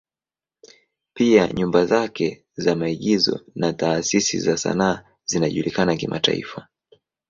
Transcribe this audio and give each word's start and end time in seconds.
Pia 1.13 1.47
nyumba 1.53 1.85
zake 1.85 2.45
za 2.55 2.75
maigizo 2.75 3.39
na 3.55 3.73
taasisi 3.73 4.39
za 4.39 4.57
sanaa 4.57 5.03
zinajulikana 5.25 5.95
kimataifa. 5.95 6.67